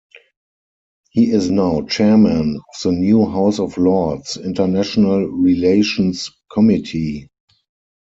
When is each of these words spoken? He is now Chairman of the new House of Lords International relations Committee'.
He 1.11 1.29
is 1.29 1.51
now 1.51 1.83
Chairman 1.83 2.55
of 2.55 2.63
the 2.83 2.91
new 2.91 3.23
House 3.27 3.59
of 3.59 3.77
Lords 3.77 4.35
International 4.35 5.25
relations 5.27 6.31
Committee'. 6.51 7.29